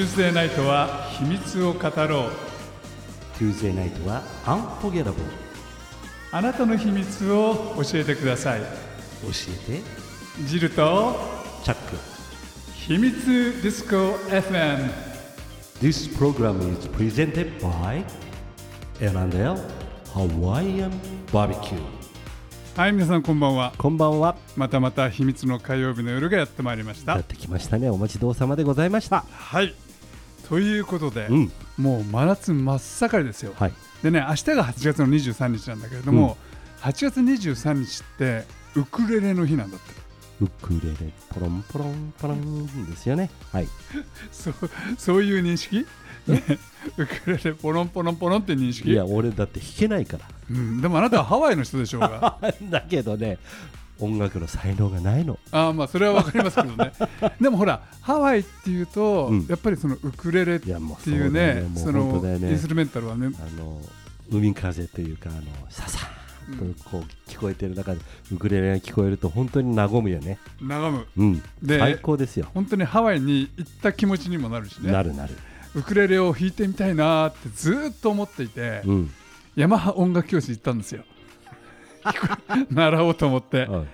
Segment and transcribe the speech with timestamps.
[0.00, 2.30] Tuesday ナイトは秘密を語ろう。
[3.36, 5.12] Tuesday ナイトは Unforgettable
[6.32, 8.60] あなたの秘密を教えてください。
[8.60, 8.66] 教
[9.68, 9.82] えて。
[10.46, 11.16] ジルと
[11.62, 11.98] チャック。
[12.72, 14.90] 秘密ディスコ FM
[15.82, 18.02] This program is presented by
[19.00, 19.58] L&L
[20.14, 20.92] Hawaiian
[21.30, 21.78] Barbecue.
[22.74, 23.74] はい皆さんこんばんは。
[23.76, 24.34] こんばんは。
[24.56, 27.16] またまた秘密の火曜日の夜がやってまいりました。
[27.16, 27.90] やってきましたね。
[27.90, 29.26] お待ちどうさまでございました。
[29.30, 29.74] はい
[30.50, 31.52] ということで、うん。
[31.78, 33.54] もう真夏真っ盛りですよ。
[33.56, 33.72] はい。
[34.02, 36.36] でね明日が8月の23日なんだけれども、
[36.80, 40.00] 8月23日ってウクレレの日なんだって。
[40.42, 43.30] ウクレレポロンポロンポロンですよね。
[43.52, 43.68] はい。
[44.32, 44.54] そう
[44.98, 45.86] そういう認識、
[46.26, 46.42] ね、
[46.96, 48.90] ウクレレポロンポロンポロンって認識？
[48.90, 50.24] いや俺だって弾けないから。
[50.50, 52.38] うん、でもあなたはハワイの人でしょうが。
[52.70, 53.38] だけどね
[54.00, 55.38] 音楽の才能がないの。
[55.50, 56.92] あーまあそれはわかりますけどね。
[57.40, 59.46] でもほらハワイっていうと、うん。
[59.48, 61.70] やっぱりそのウクレレっていうねね。
[61.74, 62.50] その本当だよね。
[62.50, 63.26] インストゥルメンタルはね。
[63.26, 63.80] あの
[64.30, 68.00] 海風というかあのささーっとこう聞こえてる中で
[68.32, 70.38] ウクレレが聞こえると本当に和むよね。
[70.60, 71.06] 眺む。
[71.16, 71.42] うん。
[71.62, 72.46] で最高ですよ。
[72.54, 74.92] 本当にハワイに行った気持ちにもなるしね。
[74.92, 75.34] なるなる。
[75.74, 79.10] ウクレレを弾いてみたいなーってずーっと思っていて、うん。
[79.56, 81.04] ヤマハ音楽教室行ったんですよ
[82.70, 83.64] 習おうと思って。
[83.64, 83.88] うん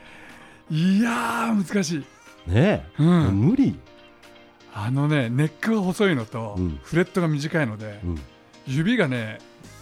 [0.68, 1.98] いやー難しい、
[2.50, 3.02] ねえ。
[3.02, 3.78] うん、無理。
[4.74, 6.80] あのねネックが細いのと、うん。
[6.82, 8.18] フレットが短いので、うん。
[8.66, 9.38] 指がね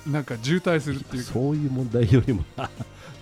[0.07, 1.33] なんか渋滞するっていうか。
[1.33, 2.45] そういう問題よりも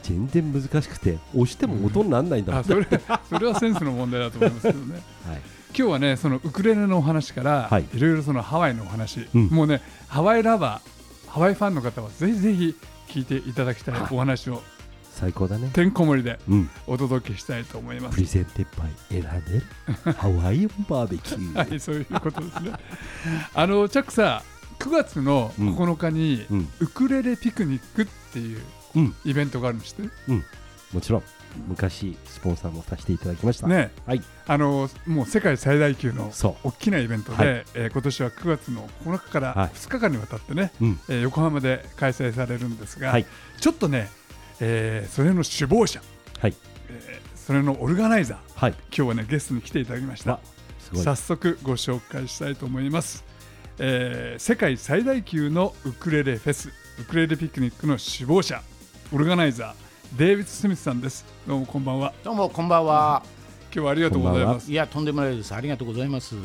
[0.02, 2.84] 全然難しくて押しても音にならないんだもんあそれ
[3.28, 4.94] それはセンスの問題だと思いますけどね。
[5.24, 5.40] はい。
[5.68, 7.86] 今日はねそのウクレレのお話から、はい。
[7.94, 9.46] い、ろいろそのハワイのお話、うん。
[9.46, 12.76] もうねハワイラバーハワイファンの方はぜひぜひ
[13.08, 14.62] 聞いていただきたいお話を
[15.14, 15.68] 最高だね。
[15.72, 16.70] てんこ盛りでうん。
[16.86, 18.14] お届けしたいと思います。
[18.16, 19.40] プレゼンテッバイエラネ
[20.06, 21.68] ル ハワイアンバーベキュー。
[21.70, 22.72] はいそういうことですね。
[23.54, 24.42] あのチャックさ
[24.78, 26.68] 9月の9日に、うん。
[26.80, 28.60] ウクレレピクニックっていう
[28.96, 29.14] うん。
[29.24, 30.10] イベントがあるんですって
[30.92, 31.22] もちろん。
[31.68, 33.66] 昔スポンサーもさせていただきました。
[33.66, 33.90] ね。
[34.06, 34.22] はい。
[34.46, 36.32] あのもう世界最大級の
[36.64, 37.64] 大きなイベントで、はい。
[37.74, 39.68] えー今年は9月の9日からはい。
[39.74, 41.00] 2日間にわたってね、うん。
[41.08, 43.26] えー横浜で開催されるんですが、はい。
[43.60, 44.10] ちょっとね、
[44.60, 46.00] えーそれの首謀者、
[46.40, 46.54] はい。
[46.88, 48.38] えーそれのオルガナイザー。
[48.54, 48.70] はい。
[48.70, 50.32] 今日はねゲストに来ていただきました。
[50.32, 50.40] わ
[50.78, 51.02] すごい。
[51.04, 53.24] 早速ご紹介したいと思います、
[53.78, 56.70] えー世界最大級のウクレレフェス。
[57.00, 58.62] ウクレレピクニックの首謀者。
[59.12, 61.24] オルガナイザーデイビッド・スミスさんです。
[61.46, 62.12] どうもこんばんは。
[62.22, 63.22] どうもこんばんは。
[63.74, 64.70] 今日はありがとうございます。
[64.70, 65.54] いやとんでもないです。
[65.54, 66.36] ありがとうございます。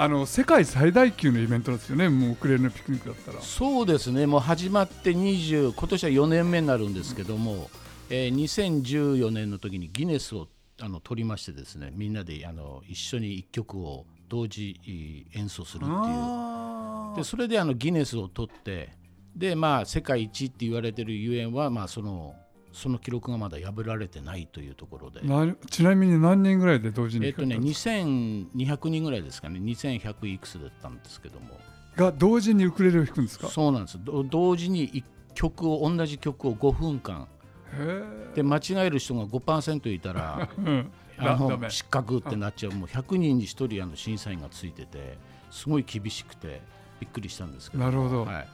[0.00, 4.26] あの世界最大級のイベントですよねもうウクレレのピクニックだったらそうですね。
[4.26, 7.68] もう始まって20今年は4年目になるんですけども、
[8.08, 10.46] えー2014年の時にギネスを
[10.80, 15.94] あの取りましてですね、みんなであの一緒に一曲を同時えー演奏するっていう。
[15.96, 18.90] あでそれであのギネスを取って、
[19.34, 22.36] でまあ世界一って言われてるゆえんはまあその
[22.72, 25.20] その記録がまだ破られてないというところで。
[25.22, 31.58] なちなみに何人ぐらいで同時にえっとね、弾かれたんです2200人ぐらいですかね、2100いくつだったんですけども、
[31.96, 33.48] かが同時にウクレレを弾くんですか？
[33.48, 33.98] そうなんです。
[34.02, 37.26] ど同時に一曲を同じ曲を5分間。
[37.72, 38.02] へ
[38.34, 42.72] で間違える人が5%いたらえ、うん、あの失格ってなっちゃう。
[42.72, 45.18] もう100人に1人あの審査員がついてて
[45.50, 46.62] すごい厳しくて
[47.00, 48.24] びっくりしたんですけどなるほど。
[48.24, 48.48] はい、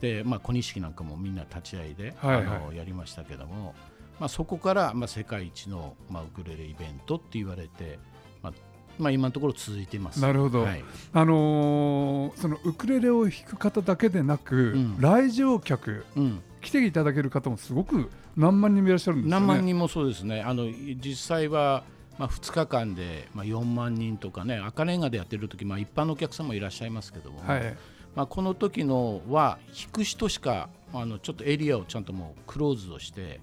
[0.00, 2.46] でまあ小錦なんかもみんな立ち会いで、はいはい。
[2.46, 3.74] あのやりましたけども、
[4.18, 7.98] まあ、そこから、まあ、世界一の、まあ、ウクレレイベントって言われて、
[8.42, 8.52] まあ
[8.98, 10.20] まあ、今のところ続いてます。
[10.20, 10.62] なるほど。
[10.62, 10.84] はい。
[11.12, 15.00] あのーそのウクレレを弾く方だけでなく、うん。
[15.00, 16.42] 来場客うん。
[16.60, 19.46] 来ていただける方もすごく何万人もいらっしゃるんですよね。
[19.46, 21.84] 何万人もそうですね、あの実際は、
[22.18, 27.76] まあ、2日間で、まあ、4万人とかね、赤レンガでやってる時、まあ、一般のお客様もいらっしゃいますけども、はい
[28.14, 33.40] まあ、この時のは、弾く人しかあのちょっとエリアをちゃんともうクローズをして、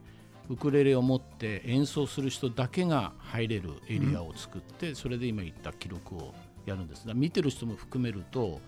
[0.50, 6.34] ウクレレを持って演奏する人だけが入れるエリアを作って、それで今言った記録を
[6.66, 7.08] やるんです。
[7.08, 8.62] が見てる人も含めると、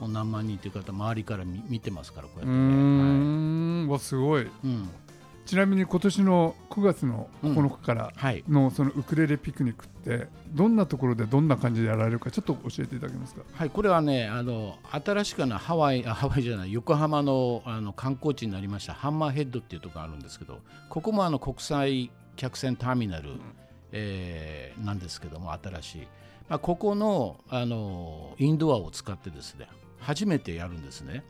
[0.00, 2.56] もう何万人という方、周りから見てますから、こうやってね。
[3.86, 4.90] ん、わすごいうん
[5.46, 8.44] ちなみに今年の9月の9日からはい。
[8.48, 13.42] のそのウクレレピクニックってどんなところでどんな感じでやられるかちょっと教えていただけますか？
[13.54, 20.58] はい、これはねあの新しくなハワイあハワイじゃない横浜のあの観光地になりましたハンマーヘッドっていうところがあるんですけど
[20.90, 23.30] ここもあの国際客船ターミナル、
[23.92, 26.00] えーなんですけども新しい、
[26.48, 29.68] まあ、ここのあのインドアを使ってですね
[30.00, 31.24] 初めてやるんですね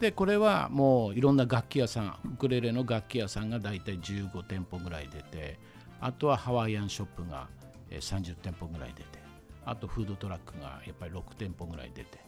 [0.00, 5.58] でこれはもういろんな楽器屋さんウクレレの楽器屋さんが大体15店舗ぐらい出て
[6.00, 7.48] あとはハワイアンショップが
[7.90, 9.18] えー30店舗ぐらい出て
[9.66, 12.18] あとフードトラックがやっぱり6店舗ぐらい出て、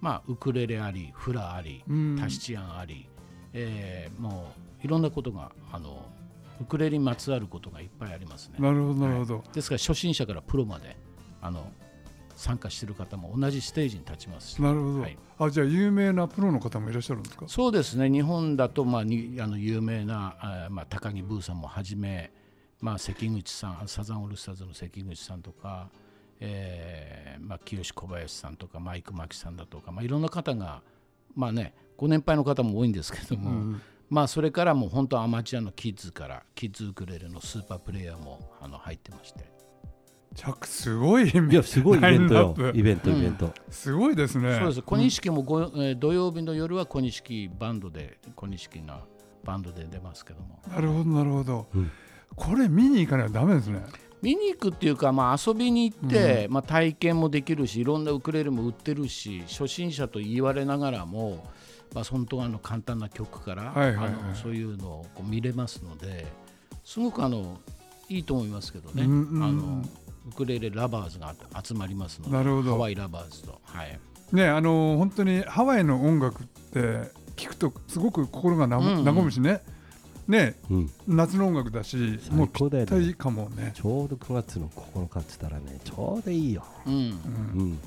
[0.00, 2.16] まあ、ウクレレありフラありうん。
[2.18, 3.08] タシチアンあり、
[3.52, 6.06] えーもういろんなことがあの
[6.60, 8.58] ウクレレにまつわることがいっぱいありますね。
[8.60, 10.96] なるほどなるほど、ですから初心者からプロまで
[11.40, 11.72] あの
[12.38, 14.62] 参加している方も同じステージに立ちますし。
[14.62, 15.18] なるほど、はい。
[15.38, 17.46] あじゃあ有名なプロの方もいらっしゃるんですか？
[17.48, 18.08] そうですね。
[18.08, 22.30] 日本だと、まあ、にあの有名な、あまあ、高木ブーさんもはじめ、
[22.80, 25.88] まあ、関口さんサザンオールスターズの関口さんとか、
[26.38, 30.82] えーまあ、清小林さんとかマイク・マキさんだとか、まあ、いろんな方が、
[31.34, 33.82] まあね、ご年配の方も多いんですけども、うん。
[34.08, 39.57] まあ、それからもう本当アマチュアのキッズからキッズウクレレのスーパープレイヤーもあの入ってまして
[40.64, 42.54] すごいいやすごいイベントよ。
[42.58, 44.56] ライベントイベント、すごいですね。
[44.58, 44.82] そうです。
[44.82, 49.00] 小錦もご、えー土曜日の夜は小錦バンドで小錦が
[49.44, 50.60] バンドで出ますけども。
[50.68, 51.90] なるほどなるほど、うん。
[52.36, 53.82] これ見に行かないとダメですね。
[54.20, 61.46] 見に行くっていうか、まあ、遊びに行って、まあ、体験もできるしいろんなウクレレも売ってるし初心者と言われながらも、
[61.94, 64.06] まあ、本当はあの簡単な曲から、はいはいはい。
[64.06, 66.26] あのそういうのをこう見れますので
[66.84, 67.60] すごくあの
[68.08, 69.42] いいと思いますけどね、うんうん。
[69.42, 69.84] あの
[70.28, 72.72] ウクレレラバーズが集まりますのでなるほど。
[72.72, 73.60] ハワイラバーズと。
[73.64, 73.98] はい。
[74.32, 76.78] ねあの本当にハワイの音楽って
[77.34, 79.04] 聞くとすごく心がな,、うんうん。
[79.04, 79.62] 和むしね。
[80.26, 83.72] ねうん、夏の音楽だしもうぴったりかもね。
[83.74, 87.00] ちょうど9月の9日って言ったらねちょうどいいよ、うんうん。
[87.00, 87.02] う
[87.64, 87.78] ん、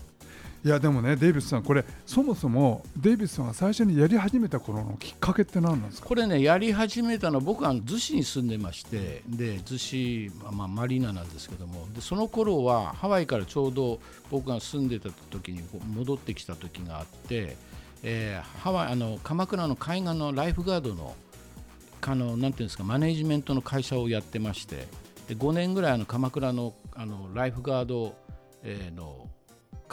[0.63, 6.07] いやでもねデイビスさんこれそもそもデイビスさんが最初にやり始めた頃のきっかけって何なんですか？
[6.07, 13.99] これねやり始めたのは僕は逗子に住んでましてで逗子、まあ、マリーナなんですけどもでその頃はハワイからちょうど
[14.29, 15.63] 僕が住んでた時に
[15.95, 17.57] 戻ってきた時があって、
[18.03, 21.15] えーハワイあの鎌倉の海岸のライフガードの
[22.03, 24.87] あのなんていうんですかマネジメントの会社をやってまして
[25.27, 28.15] で5年ぐらいあの鎌倉のあのライフガード、
[28.63, 29.20] えーの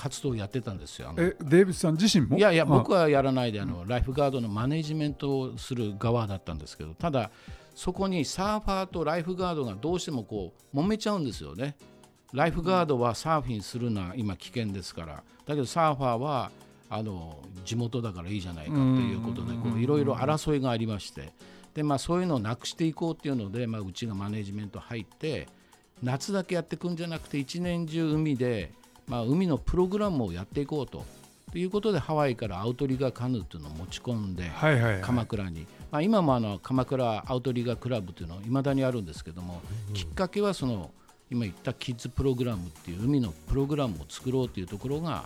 [0.01, 1.13] 活動をやってたんですよ。
[1.17, 2.39] えデイビスさん自身も？
[2.39, 7.33] いやいや僕ははやらないであの、ライフガードのマネジメントをする側だったんですけどただ
[7.75, 11.77] そこにサーファーとライフガードがどうしてもこう揉めちゃうんですよね。
[12.33, 15.23] ライフガードはサーフィンするな今危険ですから。
[15.47, 16.53] だけどサーファーは
[16.89, 21.33] あの地元だからいいじゃないかということでこういろいろ争いがありまして。
[21.75, 25.47] で、まあ、そういうのをなくしていこうっていうので、まあ、うちがマネジメント入って
[26.03, 28.73] 夏だけやっていくんじゃなくて一年中海で、
[29.09, 31.05] まあ、海のプログラムをやっていこうと。
[31.51, 34.51] ということでハワイからアウトリガーカヌーというのを持ち込んで
[35.01, 39.63] 鎌倉に、まあ、今もあの鎌倉アウトリガークラブというのはいまだにあるんですけども、
[39.95, 40.91] きっかけはその
[41.31, 45.25] 今言ったキッズプログラムっていう海のプログラムを作ろうというところが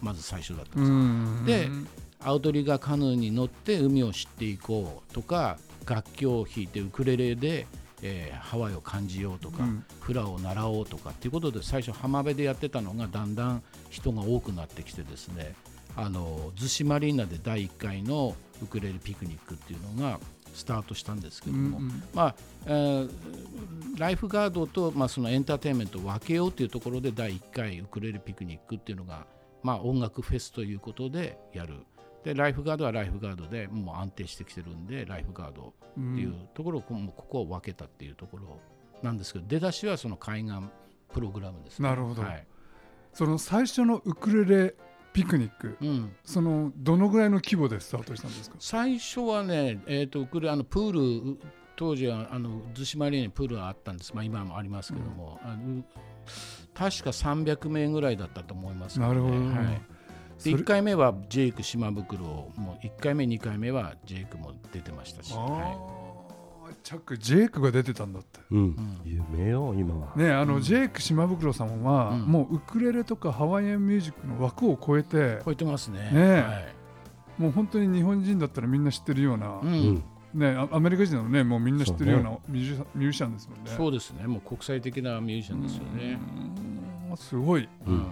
[0.00, 1.68] まず最初だったんうです。
[1.68, 1.90] んで
[2.20, 7.66] アウトリガーカヌーに乗って海を知っていこうとか楽器を弾いてウクレレで、
[8.02, 9.84] えーハワイを感じようとか、うん。
[10.00, 15.54] フラを習おうとかっていうことで最初浜辺でやってたのがだんだん人が多くなってきてですね
[15.96, 20.20] あの逗子マリーナで第1回のウクレレピクニックっていうのが
[20.54, 22.02] スタートしたんですけども、うんうん。
[22.14, 22.34] まあ
[22.66, 23.10] えー
[23.98, 29.26] ライフガードと、まあ、そのエンターテインメントを分けようというところで第1回ウクレレピクニックっていうのが、
[29.62, 31.74] まあ、音楽フェスということでやる
[32.26, 38.58] でライフガードはライフガードでもう安定してきてるんでライフガードっていうところをこうここを分けたっていうところ。
[39.02, 40.54] なんですけど出だしはその海岸
[41.12, 42.22] プログラムです、ね、なるほど。
[42.22, 42.46] はい。
[43.12, 44.74] その最初のウクレレ
[45.12, 48.56] ピクニックうん、そのどのぐらいの規模でスタートしたんですか？
[48.58, 51.38] 最初はね、えー、とウクレレあのプール
[51.76, 55.84] 当時はあの逗子マリーナにプールがあったんです、まあ、今もありますけども、あの
[56.74, 59.06] 確か300名ぐらいだったと思いますけね。
[59.06, 59.34] なるほど。
[59.34, 59.82] はい、
[60.38, 62.18] 1回目はジェイク島袋
[62.56, 65.34] もう1回目2回目はジェイクも出てましたし、
[66.86, 68.40] チャックジェイクが出てたんだって。
[68.50, 69.00] うん。
[69.04, 70.62] 有名よ今は、ねあの、うん。
[70.62, 72.20] ジェイク島袋さんは、うん。
[72.22, 75.98] もうウクレレとかハワイアンミュージックの枠を超えてい、超えてますね。
[75.98, 76.32] ねえ。
[76.42, 76.60] は
[77.38, 77.42] い。
[77.42, 79.72] もう本当に日本人だったらみんな知ってるような、ううん。
[79.94, 81.42] んねアアメリカ人のね。
[81.42, 83.70] もうみんな知ってるようなミュージシャンミュージシャンですもんね。
[83.76, 86.20] そうですね、もう国際的なミュージシャンですよね。
[87.10, 87.16] うん。
[87.16, 87.68] すごい。
[87.86, 88.06] うん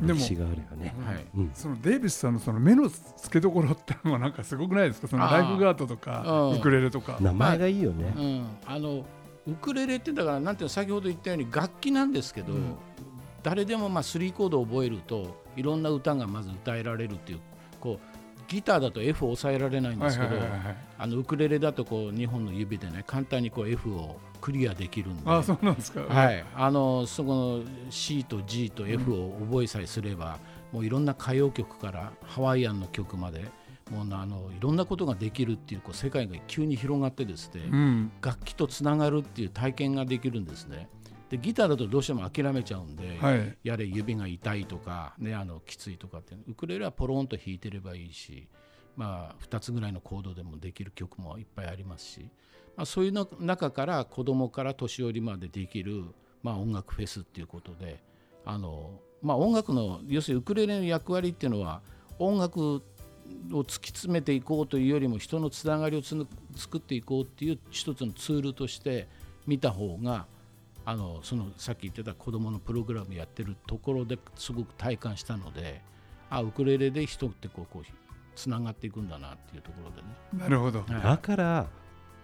[0.00, 1.26] 歴史があるよね、はい。
[1.36, 5.08] うん、そのデイビスさんのその目の付けどころってのはなんかすごくないですか？
[5.08, 6.58] そのライフガードとかうん。
[6.58, 7.18] ウクレレとか。
[7.20, 9.04] 名前がいいよね、うん、あの
[9.46, 12.74] ウクレレってだからなんていうの先ほど言ったように楽器なんですけど、うん。
[13.42, 17.40] 誰でもまあ3コードを覚えるといろんな歌がまず歌えられるっていう
[17.78, 18.14] こう
[18.48, 20.36] ギターだと F を押さえられないんですけど、
[20.98, 25.22] あのウクレレだとこう2本の指でね簡単にこう F をクリアできるんで。
[25.24, 26.02] あそうなんですか。
[26.02, 30.38] はい、あのそこの C と G と F を覚えさえすれば、
[30.70, 33.46] もういろんな歌謡曲からハワイアンの曲まで
[33.90, 38.12] もうあのいろんなことができるっていうこう世界が急に広がってですね、うん。
[38.20, 40.90] 楽器とつながるっていう体験ができるんですね。
[41.30, 48.46] でギターだとどうしても諦めちゃうんで、はいやれ指が痛いとか、ね、あのきついとかってウクレレはポロンと弾いてればいいし、
[48.96, 52.30] まあ、2つぐらいのコードでもできる曲もいっぱいありますし、
[52.76, 56.04] まあ、そういうの中から子供から年寄りまでできる、
[56.42, 58.02] まあ、音楽フェスっていうことで
[58.44, 61.82] あの、まあ、音楽の要するにウクレレの役割っていうのは
[62.18, 62.82] 音楽
[63.52, 69.08] を突き詰めていこうというよりも人のつながりを作っていこうっていう一つのツールとして
[69.46, 70.26] 見た方が
[70.86, 75.80] あのそのさっき言ってた子どものプログラムやってるところですごく体感したので
[76.28, 78.03] あウクレレで人ってこうこう
[78.34, 80.08] つながっていくんだなっていうところでね。
[80.34, 81.02] なるほど、はい。
[81.02, 81.66] だから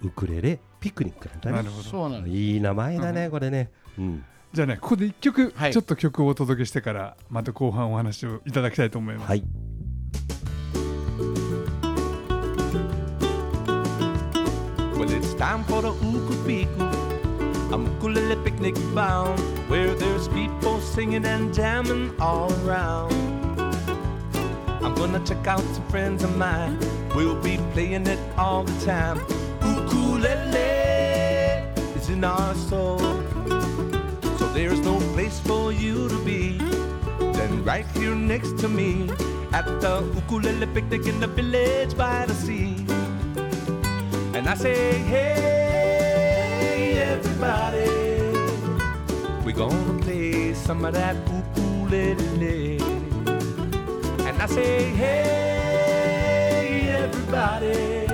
[0.03, 1.57] ウクレレピクニックなんだね。
[1.59, 5.73] なるほどいい名前だね、これね、うん、じゃあねここで一曲、はい。
[5.73, 9.45] ちょっと曲をお届けしてからまた後半お話をいただきたいと思います、はい
[25.01, 26.79] gonna check out some friends of mine.
[27.15, 29.19] We'll be playing it all the time.
[29.65, 30.61] Ukulele
[31.97, 32.99] is in our soul,
[34.39, 36.59] so there's no place for you to be
[37.39, 39.09] than right here next to me
[39.55, 42.77] at the ukulele picnic in the village by the sea.
[44.37, 47.89] And I say, hey, everybody,
[49.47, 52.90] we're gonna play some of that ukulele.
[54.41, 58.07] I say, hey, everybody,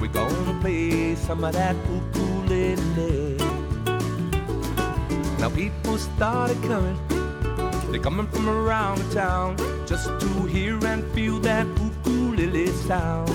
[0.00, 3.36] we're gonna play some of that ukulele.
[5.40, 6.96] Now people started coming,
[7.90, 13.28] they're coming from around the town just to hear and feel that ukulele sound.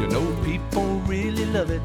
[0.00, 1.82] You know people really love it.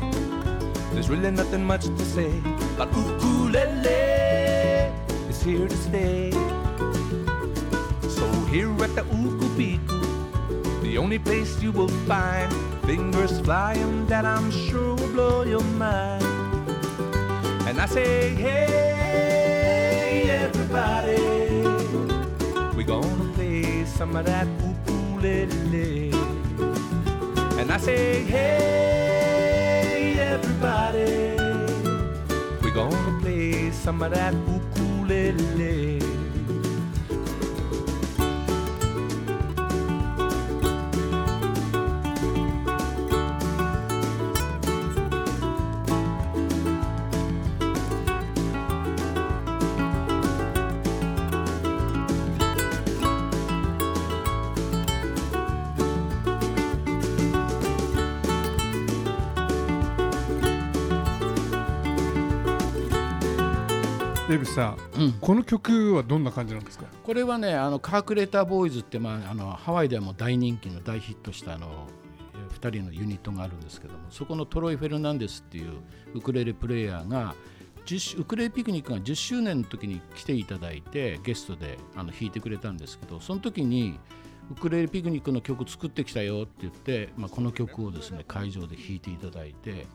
[0.93, 2.31] There's really nothing much to say,
[2.77, 3.32] but ukulele
[8.97, 9.79] at the
[10.81, 12.51] the only place you will find
[12.85, 16.23] fingers flying that I'm sure will blow your mind.
[17.67, 21.63] And I say, hey, everybody,
[22.75, 26.11] we're gonna play some of that ukulele.
[27.59, 31.37] And I say, hey, everybody,
[32.61, 36.02] we're gonna play some of that ukulele.
[64.33, 65.13] デイビスさん、うん。
[65.13, 66.85] この曲はどんな感じなんですか？
[67.03, 71.87] これはねあのカークレーターボーイズって、まあ、あのハワイではもう大人気の大ヒットしたあの
[72.59, 75.73] 2人のユニットがあるんですけどもそこのトロイ・フェルナンデスっていう
[76.15, 77.35] ウクレレプレイヤーが
[77.85, 83.99] 10周ウクレレピクニックが10周年の時に来ていただいてゲストであの弾いてくれたんですけどその時に
[84.51, 89.85] ウクレレピクニックの曲作ってきたよって言って、まあ、この曲をですね会場で弾いていただいて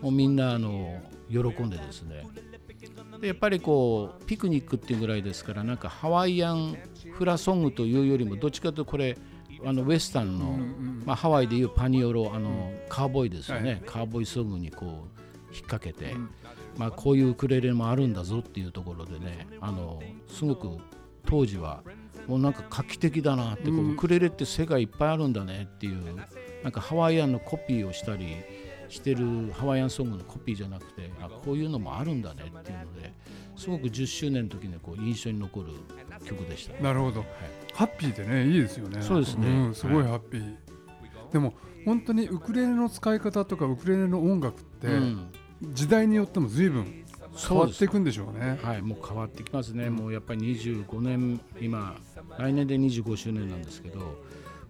[0.00, 2.24] もうみんなあの喜んでですね
[3.20, 6.76] でやっぱりこうピクニックっていうぐらいですからなんかハワイアン
[7.12, 9.16] フラソングというよりもどっちかというとこれ
[9.64, 10.58] あのウエスタンの、
[11.04, 13.82] まあ、ハワイでいうパニオロあのカーボーイですよね、はい。
[13.86, 14.88] カーボーイソングにこう
[15.54, 16.14] 引っ掛けて、
[16.76, 20.76] まあ、こういうウクレレもあるんだぞっていうところでねあのすごく
[21.26, 21.82] 当時は
[22.26, 26.16] もうなんか画期的だなってこう、ウクレレって世界いっぱいあるんだねっていう
[26.62, 28.36] なんかハワイアンのコピーをしたり
[28.88, 33.12] してるハワイアンソングのコピーじゃなくてあこういうのもあるんだねっていうので
[33.56, 35.72] すごく10周年の時にこう印象に残る
[36.24, 36.82] 曲でした。
[36.82, 37.24] なるほど、
[37.74, 39.02] ハッピーでねいいですよね。
[39.02, 39.68] そうですね。
[39.68, 40.56] んすごいハッピー、
[41.32, 45.32] でも本当にウクレレの使い方とかウクレレの音楽って、うん。
[45.62, 47.04] 時代によっても随分
[47.48, 48.58] 変わっていくんでしょうね。
[48.62, 51.96] はい、もう変わってきますね、もうやっぱり25年、今、
[52.38, 54.22] 来年で25周年なんですけど、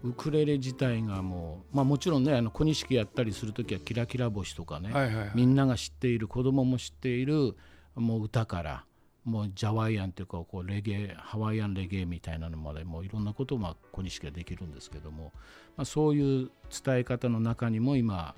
[0.03, 5.31] ウクレレ自体がもう、まあ、もちろんね、あの小錦やったりするときは、キラキラ星とかね、はいはいはい。
[5.35, 7.57] みんなが知っている、子供も知っている、
[7.95, 8.85] もう歌から、
[9.25, 15.33] もうジャワイアンというかこうレゲエ、ハワイアンレゲエみたいなのまで、もういろんなことをまあ小錦ができるんですけども、
[15.77, 16.51] まあ、そういう
[16.85, 18.37] 伝え方の中にも今、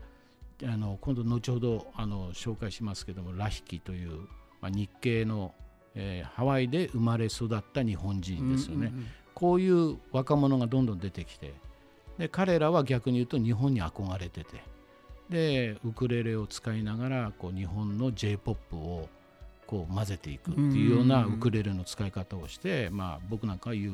[0.64, 4.22] あの今度後ほどあの紹介しますけどもラヒキという、
[4.60, 5.54] まあ、日系の、
[6.00, 8.92] えーハワイで生まれ育った日本人ですよね、
[9.34, 11.52] こういう若者がどんどん出てきて
[12.18, 14.62] で彼らは逆に言うと日本に憧れてて
[15.28, 19.08] でウクレレを使いながらこう日本の j p o p を
[19.66, 23.92] こう混ぜていくっていうようなウクレレの使い方をして、まあ、僕なんかは言う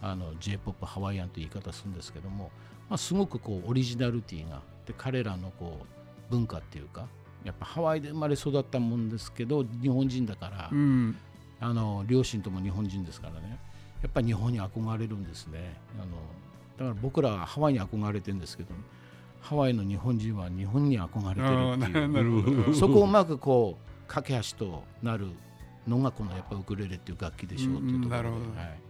[0.00, 2.50] あの j p o p ハワイアンという言い方するんですけども、
[2.88, 7.06] まあ、すごくこうオリジナリティがで彼らのこう文化っていうか
[7.44, 11.16] やっぱハワイで生まれ育ったもんですけど日本人だから、うん
[11.62, 13.58] あの両親とも日本人ですからね。
[14.02, 15.76] やっぱり日本に憧れるんですね。
[15.96, 16.06] あの
[16.76, 18.74] だから僕らはハワイに憧れてるんですけど
[19.40, 22.08] ハワイの日本人は日本に憧れてるっていう。
[22.08, 22.74] ななるほど。
[22.78, 25.28] そこをうまくこう架け橋となる
[25.86, 28.60] のがこのやっぱウクレレっていう楽器でしょうっていうところで、うんなるほど。
[28.60, 28.80] はい。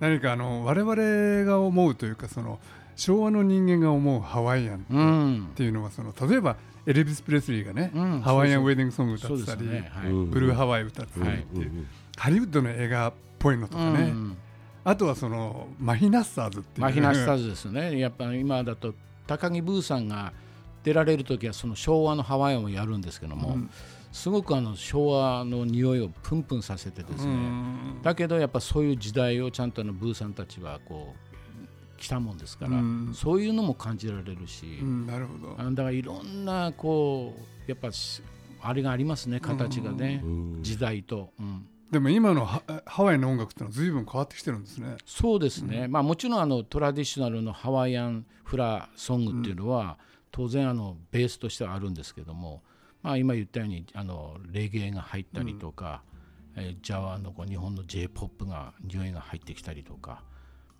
[0.00, 2.58] 何かあの我々が思うというかその
[2.98, 5.48] 昭和の人間が思うハワイアンうん。
[5.52, 10.10] っていうのはその例えばエルビス・プレスリーがね、うんハワイアンウェディングソング歌ってたり、ね、はい。
[10.10, 11.86] うんブルーハワイ歌ってたりっていう、
[12.16, 14.36] ハリウッドの映画っぽいのとかね、うん
[14.84, 17.98] あとはそのマヒナッサーズっていう、マヒナスターズですね。
[17.98, 18.94] やっぱ今だと
[19.26, 20.32] 高木ブーさんが
[20.82, 23.70] 出られる時はその昭和のハワイアンをやるんですけども、うん。
[24.10, 28.00] すごくあの昭和の匂いをプンプンさせてですね、うん。
[28.02, 31.27] だけどやっぱそういう時代をちゃんとあのブーさんたちはこう
[31.98, 33.12] 来たもんですから、うん。
[33.14, 35.56] そういうのも感じられるし、うんなるほど。
[35.58, 38.22] あだからいろんなこうやっぱし
[38.60, 40.62] あれがありますね形がね、うん。
[40.62, 41.66] 時代と、うん。
[41.90, 44.96] でも今のハハワイの音楽ってのは随分変わってきてるんですね。
[45.06, 49.98] そうですね、まあ、もちろんあのトラディショナルのハワイアンフラソングっていうのは、
[50.30, 52.62] 当然あのベースとしてはあるんですけども、
[53.02, 56.02] まあ、今言ったようにあのレゲエが入ったりとか、
[56.56, 60.22] えージャワのこう日本の j p o p が匂いが入ってきたりとか、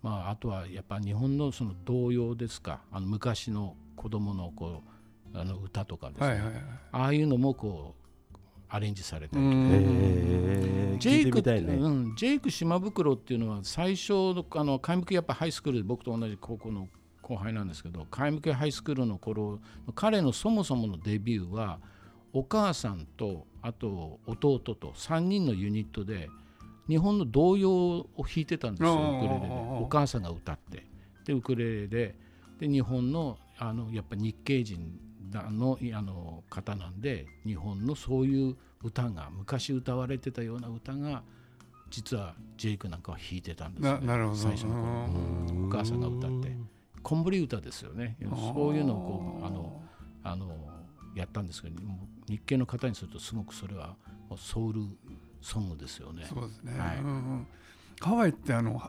[0.01, 2.81] まあ、あとはやっぱ日本のその童謡ですか。
[2.91, 4.81] あの昔の子供のこ
[5.33, 6.63] うあの歌とかですね、はいはいはい。
[6.91, 7.95] ああいうのもこ
[8.33, 8.37] う
[8.69, 9.55] アレンジされたりとか。
[10.99, 11.39] ジェイク。
[11.39, 16.87] うん、ジェイク島袋っていうのは最初のあの開幕やっぱハイスクールで僕と同じ高校の
[17.21, 19.59] 後輩なんですけど開幕ハイスクールの頃
[19.95, 21.79] 彼のそもそものデビューは
[22.33, 26.29] お母さんとあと弟と3人のユニットで
[26.89, 29.47] 日本の童謡を弾いてたんですよウクレレで。
[29.81, 30.85] お母さんが歌って。
[31.23, 32.15] でウクレレで。
[32.59, 34.99] で日本のあのやっぱ日系人
[35.31, 41.23] のあの方なんで日本のそういう歌が昔歌われてたような歌が
[41.89, 44.37] 実はジェイクなんかは弾いてたんですよ、ね、ななるほど。
[44.37, 44.81] 最初の頃。
[44.81, 45.65] うん。
[45.67, 46.55] お母さんが歌って。
[47.03, 48.17] コンブリ歌ですよね。
[48.53, 49.81] そういうのをこうあの
[50.23, 50.55] あの
[51.15, 51.81] やったんですけど
[52.27, 53.95] 日系の方にするとすごくそれは
[54.37, 54.81] ソウル
[55.41, 56.25] ソングですよね。
[56.27, 56.97] そうですね、はい。
[56.97, 57.47] うんうん。
[57.99, 58.81] ハワイってあの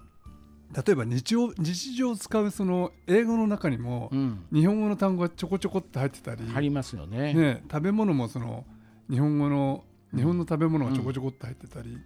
[0.73, 7.35] 例えば日常日常使うその英語の中にもうん、日本語の単語がちょこちょこって入ってたり、ありますよね。
[7.35, 8.65] ね、食べ物もその
[9.11, 9.85] 日本語の
[10.15, 11.99] 日本の食べ物がちょこちょこって入ってたり、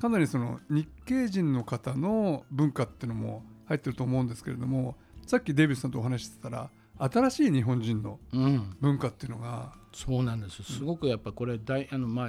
[0.00, 4.96] かなりその日系人の方の文化っていうのも入ってると思うんですけれども
[5.26, 10.62] さっきデイビスさんとお話ししてたら新しい日本人のうん、文化っていうのがそうなんです。
[10.62, 12.28] すごくやっぱこれ大あの、まあ、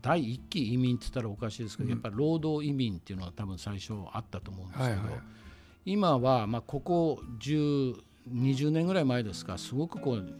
[0.00, 5.00] 第一期移民って言ったらおかしいですけど、やっぱ労働移民っていうのは多分最初あったと思うんですけど、
[5.84, 7.96] 今は、まあ、ここ10
[8.30, 10.32] 20年ぐらい前ですかすごくこう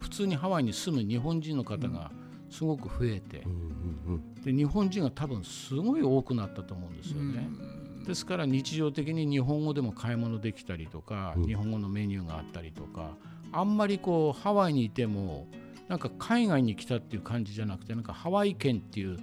[0.00, 2.10] 普通にハワイに住む日本人の方が
[2.50, 3.42] すごく増えて、
[4.44, 7.48] で日本人が多分すごい多くなったと思うんですよね。
[8.06, 13.16] ですから日常的に日本語でも買い物できたりとか、日本語のメニューがあったりとか
[13.50, 15.48] あんまりこうハワイにいても
[15.88, 19.18] なんか海外に来たっていう感じじゃなくてなんかハワイ県っていう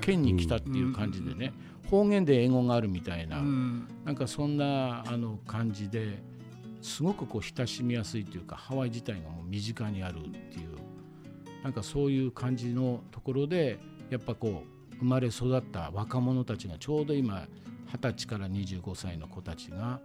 [0.00, 1.52] 県に来たっていう感じでね、
[1.90, 3.88] 方言で英語があるみたいな、うん。
[4.04, 6.22] なんかそんなあの感じで
[6.80, 10.78] すごくこう親しみやすいというかハワイ自体がもう身近にあるっていう
[11.62, 13.78] なんかそういう感じのところで
[14.10, 17.46] やっぱこう生まれ育った若者たちがちょうど今
[17.92, 20.00] 20歳から25歳の子たちが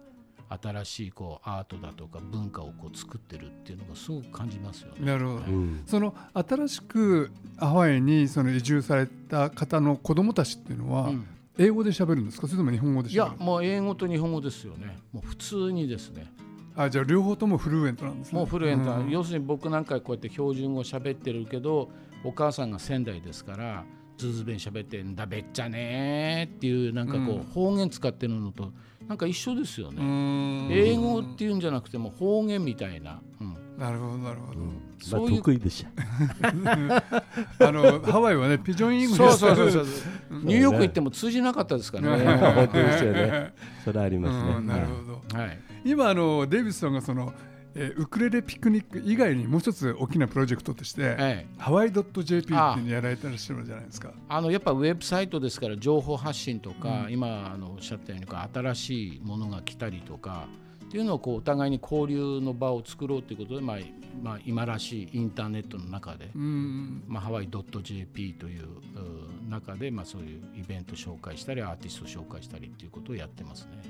[0.48, 5.06] 新しいこうアートだとか文化をこう作ってるっていうのがすごく感じますよね。
[5.06, 5.82] なるほど、うん。
[5.86, 11.26] その新しくハワイにその移住された方の子供たちっていうのは、うん。
[11.56, 12.48] 英語で喋るんですか？
[12.48, 14.98] それとも日本語でい喋るやもう英語と日本語ですよね。
[15.12, 16.32] もう普通にですね。
[16.76, 18.38] あじゃあ両方ともフルエントなんですね。
[18.38, 18.86] もうフルエント。
[18.86, 19.10] な、うん。
[19.10, 21.90] 要するに僕なんかこうやって標準語喋ってるけど
[22.24, 23.84] お母さんが仙台ですから
[24.16, 27.42] ズーズ弁喋ってんだべっちゃねーっていうなんかこう、うん。
[27.44, 28.72] 方言使ってるのと
[29.08, 30.72] なんか一緒ですようね、ん。
[30.72, 33.78] 英語っていうんじゃなくても方言みたいな、うん。
[33.78, 36.48] なるほどなるほど、まあそういう得意でした。
[37.68, 39.86] あのハワイはねピジョンイングそうそうそうそう。
[40.30, 43.52] ニューヨーク行っても通じなかったですからね、本当ですよね。
[43.84, 44.54] それはありますね。
[44.56, 45.38] うんなるほど。
[45.38, 47.34] はい、今あのデイビスさんがその、
[47.74, 51.46] えーウクレレピクニック以外にもう一つ大きなプロジェクトとして、ええ。
[51.58, 52.50] ハワイ .jp っていう
[52.84, 54.12] のやられてらっしゃるじゃないですか。
[54.28, 63.78] あのやっぱウェブサイトですから情報発信とか、今あのおっしゃったように新しいものが来たりとかっっていうのをこうお互いに交流の場を作ろうということで、まあ
[64.22, 67.48] まあ、今らしいインターネットの中で、うんまあ、ハワイ
[67.82, 73.82] .jp というう中で、まあ、そういうイベント紹介したりアーティスト紹介したりっていうことをやってますね。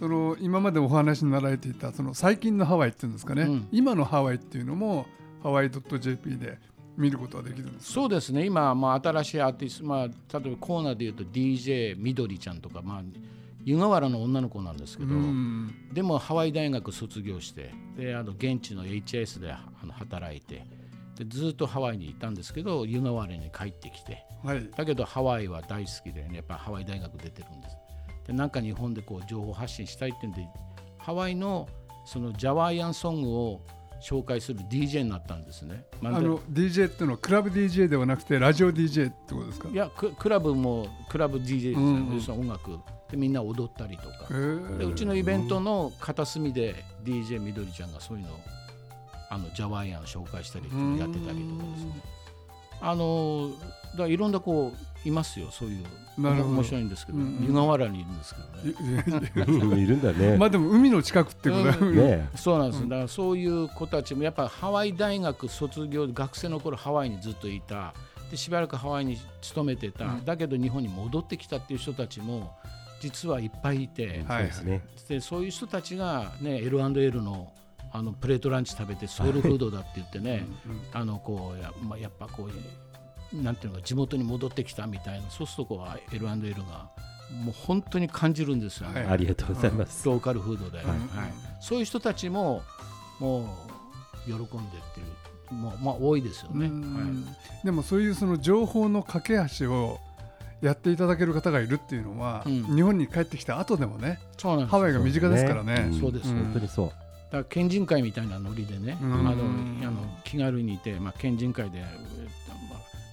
[0.00, 3.68] はいその今までお話になられていたその最近のハワイっていうんですかね、うん。
[3.70, 5.06] 今のハワイっていうのも
[5.42, 6.58] ハワイ .jp で
[6.96, 7.92] 見ることができるんですか？
[7.94, 8.46] そうですね。
[8.46, 13.02] 今、まあ、新しいアーティスト、まあ、例えばコーナーでいうと DJ みどりちゃんとか、まあ、
[13.64, 15.74] 湯河原の女の子なんですけど、うん。
[15.92, 20.64] でもハワイ大学卒業してであの現地の HIS であの働いて
[21.16, 24.24] でずっとハワイにいたんですけど湯河原に帰ってきて。
[24.42, 24.66] はい。
[24.74, 27.76] だけどハワイは大好きで、ね、やっぱハワイ大学出てるんです。
[27.76, 27.80] で
[28.32, 30.46] なんか日本でこう情報発信したいっていうんで
[30.98, 31.68] ハワイの
[32.04, 33.60] そのジャワイアンソングを
[34.02, 35.84] 紹介する DJ になったんですね。
[36.00, 39.68] まあの DJ っていうのはクラブ DJ ではなくてラジオ DJ ってことですか？
[39.68, 41.74] いやククラブもクラブ DJ
[42.14, 42.48] ですよ、うんうん。
[42.48, 42.78] 音楽。
[43.10, 44.28] でみんな踊ったりとか。
[44.78, 48.36] でうちのイベントの片隅で DJ みどりちゃんがそういうのを
[49.28, 50.64] あのジャワイアンを紹介したり
[50.98, 52.02] やってたりとかですね。
[52.80, 53.50] あの
[53.98, 55.84] だいろんなこういますよそういう。
[56.18, 59.80] 面白いんですけど、湯河原にいるんですけどね。
[59.82, 60.36] いるんだね。
[60.36, 61.76] まあでも海の近くってことだ。
[61.76, 67.94] よねねそうなんです、だからそういう子たちもやっぱハワイ大学卒業学生の頃ハワイにずっといた。
[68.30, 70.24] でしばらくハワイに勤めてた、うん。
[70.24, 72.54] だけど日本に戻ってきたっていう人たちも
[73.00, 74.82] 実はいっぱいいて、はいそうですね。
[75.08, 77.52] でそういう人たちが、ね、L&L の
[77.92, 80.46] あのプレートランチ食べてソウルフードだって言ってね、
[80.92, 82.50] あのこうや,、まあ、やっぱこう
[83.32, 86.90] なんていうのか地元に戻ってきたみたいなそうするとこう L&L が
[87.44, 89.10] もう本当に感じるんですよね、はい。
[89.10, 90.04] ありがとうございます。
[90.06, 90.86] ローカルフードで、はい。
[90.86, 90.98] はい。
[91.60, 92.62] そういう人たちも
[93.20, 93.42] も
[94.26, 94.46] う喜んでっ
[94.94, 95.02] てい
[95.50, 96.66] うもう、まあ、多いですよね。
[96.66, 97.26] うん。
[97.64, 99.98] でもそういうその情報の架け橋を
[100.60, 102.74] やっていただける方がいるっていうのは、うん。
[102.74, 105.90] 日本に帰ってきた後でもねそうなんですハワイが身近ですからね。
[106.00, 106.86] そうですん本当にそう。
[106.86, 106.98] だか
[107.38, 109.12] ら県人会みたいなノリでね、うん。
[109.12, 111.84] あのあの気軽にいて、まあ、県人会で、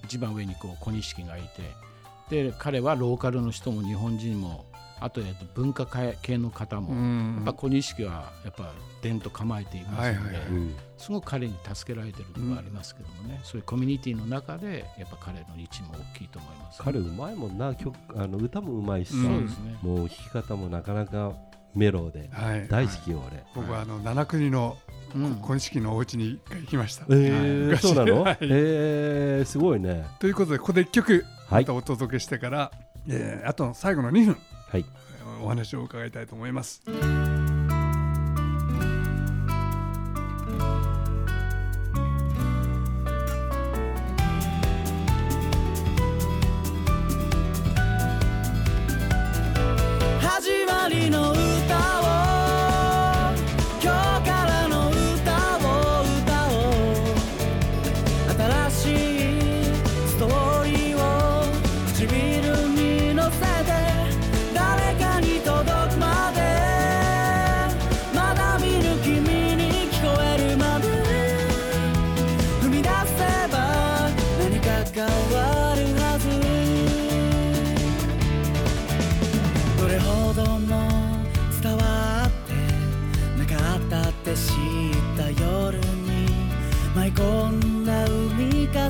[0.07, 1.41] 一番上にこう小錦がい
[2.29, 4.65] てで彼はローカルの人も日本人も
[4.99, 5.85] あとえっと文化
[6.21, 7.35] 系の方も、うん。
[7.35, 10.33] やっぱ小錦はやっぱ伝と構えていますので、はいはい。
[10.33, 10.75] はいうん。
[10.97, 19.23] すごく彼に助けられてるところがありますけどもね、そういうコミュニティの中でやっぱ彼の位置も大きいと思います、彼うまいもんな曲あの歌もうまいしさ、うん。
[19.23, 19.77] そうですね。
[19.83, 21.33] もう弾き方もなかなか
[21.75, 23.43] メロウではい、大好きよ俺。
[23.55, 24.77] 僕はあの七国の
[25.15, 27.05] うん小錦のお家に行きました。
[27.09, 28.23] えー、はいそうなの？
[28.23, 30.05] はいえー、すごいね。
[30.19, 32.71] ということでここで一曲はいまたお届けしてから、
[33.07, 34.37] えーあと最後の2分
[34.69, 34.85] はい。
[35.43, 36.81] お話を伺いたいと思います。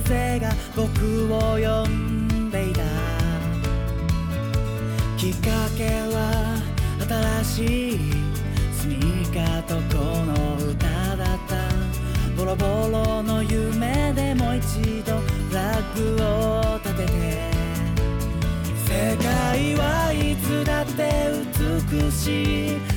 [0.08, 2.82] 風が僕を呼んでいた。
[5.18, 6.62] きっかけは
[7.44, 8.00] 新しい
[8.72, 11.58] スニーカーとこの歌だった。
[12.38, 17.12] ボロボロの夢でもう一度フラグを立てて。
[18.86, 21.34] 世界はいつだって
[21.92, 22.97] 美しい。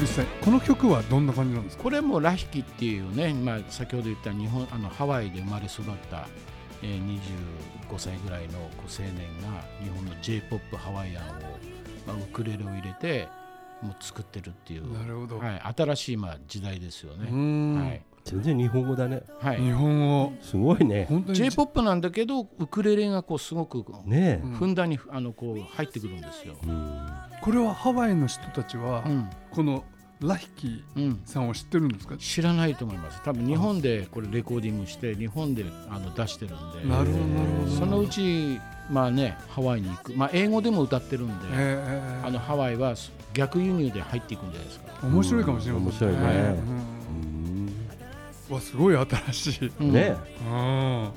[0.00, 1.82] デビスさんこの曲はどんな感じなんですか？
[1.82, 6.26] これもラヒキっていうね、まあ、先ほど言った日本あのハワイで生まれ育った、
[6.82, 7.20] えー
[7.90, 11.28] 25歳ぐらいの青年が日本の j p o p ハワイアンを、
[12.06, 13.28] まあ、ウクレレを入れて
[13.82, 17.30] もう作ってるっていう、なるほど、はい、新しいまあ時代ですよね。
[17.30, 17.74] ん。
[17.78, 18.02] はい。
[18.24, 19.22] 全然日本語だね。
[19.38, 19.60] はい。
[19.60, 20.32] 日本語。
[20.40, 21.06] すごいね。
[21.10, 26.54] 本当に j p o p なんだけどウクレレがこうすごくふんだんにあのこう入ってくるんですよ。
[26.62, 29.30] うんこれはハワイの人たちは、うん。
[29.50, 29.84] この
[30.20, 31.22] ラヒキうん。
[31.24, 32.16] さんを知ってるんですか？
[32.18, 33.22] 知らないと思います。
[33.22, 36.86] 多分日本でこれレコーディングして日本であの出してるんで。
[36.86, 37.70] なるほどなるほど。
[37.70, 40.12] そのうちまあねハワイに行く。
[40.14, 42.94] まあ英語でも歌ってるんで、えーあのハワイは
[43.32, 46.18] 逆輸入で入っていくんじゃないですか、面白いかもしれません面白いね。
[46.18, 46.24] う
[47.22, 47.72] ん。
[48.50, 48.54] うん。
[48.54, 49.92] わすごい新しい、うん。
[49.92, 51.10] ねうん。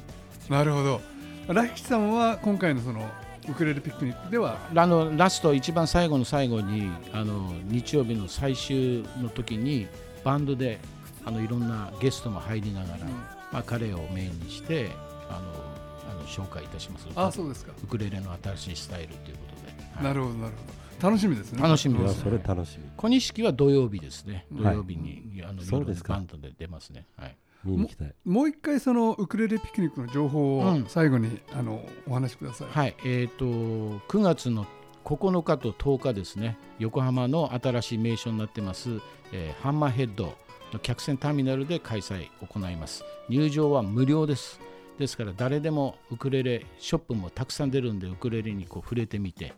[0.49, 1.01] なるほど。
[1.47, 3.05] ラヒキさんは今回のその
[3.49, 4.58] ウクレレピクニックでは。
[4.75, 9.88] あのラスト一番最後の最後にあの日曜日の最終の時に
[10.23, 10.79] バンドで
[11.25, 13.06] あのいろんなゲストも入りながら、
[13.51, 14.89] まあ、彼をメインにして
[15.29, 17.08] あのあの紹介いたします。
[17.15, 20.03] あそうですか、ウクレレの新しいスタイルということで、はい。
[20.03, 20.58] なるほどなるほ
[21.01, 21.10] ど。
[21.10, 21.62] 楽しみですね。
[21.62, 22.86] 楽しみですいやそれ楽しみ。
[22.95, 24.45] 小錦は土曜日ですね。
[24.51, 27.06] 土はい曜日に、あのそうですバンドで出ますね。
[27.17, 27.36] はい。
[27.63, 32.95] 見に行きたいもう一回そのウクレレピクニックの情報をうん最後に、あのお話しください、はい。
[33.06, 34.65] えっ、と9月の
[35.04, 36.58] 9日と10日ですね。
[36.80, 38.99] 横浜の新しい名所になってます、
[39.32, 40.36] えーハンマーヘッド
[40.71, 43.04] の客船ターミナルで開催行います。
[43.30, 44.60] 入場は無料です。
[44.97, 49.54] ですから誰でもウクレレショップもたくさん出るんでウクレレにこう触れてみて、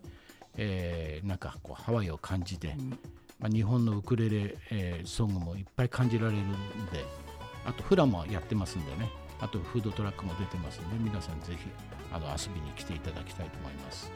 [0.58, 2.76] えーなんかこうハワイを感じて、
[3.40, 6.52] まあ、日本のウクレレ、えーソングもいっぱい感じられるん
[6.92, 7.06] で
[7.66, 9.10] あとフラもやってますんでね。
[9.42, 11.58] あとフードトラックも出てますんで皆さんぜひ
[12.12, 14.12] あの遊びに来ていただきたいと思います。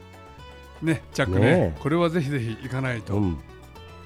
[0.81, 1.45] ねジャックね。
[1.57, 3.37] ねこれはぜひぜひ行かないと、うん。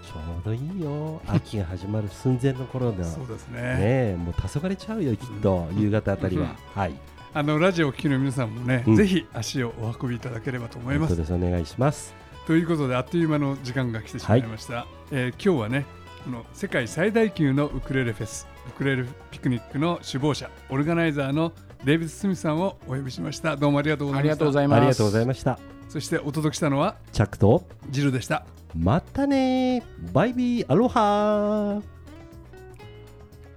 [0.01, 1.21] ちょうどいいよ。
[1.27, 3.61] 秋が始まる寸前の頃だそうですね。
[3.61, 5.67] ねえもう黄昏れちゃうよきっと。
[5.77, 6.55] 夕方あたりは。
[6.73, 6.93] はい。
[7.35, 8.95] あのラジオを聴きの皆さんもね、うん。
[8.95, 11.33] ぜひ足をお運びいただければと思います。
[11.33, 12.23] お願いします。
[12.45, 15.85] ということであっという間の時間が来てしまいました、えー今日はね
[16.25, 21.51] この世界最大級のウクレレフェスウクレレピクニックの首謀者オルガナイザーの
[21.83, 23.57] デイビス・スミスさんをお呼びしました。
[23.57, 24.29] どうもありがとうござあいました。
[24.29, 24.77] りがとうございます。
[24.77, 25.59] ありがとうございました。
[25.89, 27.63] そしてお届けしたのはチャックと。
[27.89, 28.45] ジルでした。
[28.75, 29.83] またね。
[30.13, 31.81] バイビーアロハ。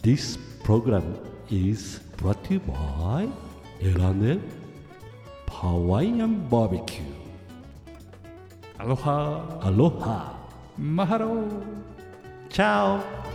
[0.02, 1.02] This program
[1.50, 3.28] is brought to you by
[3.80, 4.38] エラネ
[5.50, 7.02] ハワイアンバーベキュ
[8.78, 10.34] アロハーアロハ
[10.78, 11.48] マハロー
[12.50, 13.25] チャオ